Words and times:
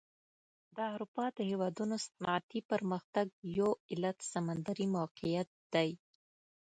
د 0.75 0.77
اروپا 0.93 1.25
د 1.37 1.39
هېوادونو 1.49 1.95
صنعتي 2.05 2.59
پرمختګ 2.71 3.25
یو 3.59 3.69
علت 3.91 4.17
سمندري 4.33 4.85
موقعیت 4.95 5.49
دی. 5.73 5.89